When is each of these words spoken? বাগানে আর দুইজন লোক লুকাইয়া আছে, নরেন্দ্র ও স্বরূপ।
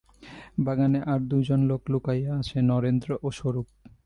বাগানে 0.59 0.99
আর 1.03 1.19
দুইজন 1.21 1.59
লোক 1.61 1.81
লুকাইয়া 1.91 2.31
আছে, 2.35 2.57
নরেন্দ্র 2.61 3.09
ও 3.23 3.27
স্বরূপ। 3.31 3.67